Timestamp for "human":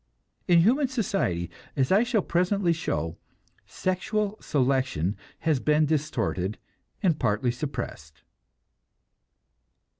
0.61-0.87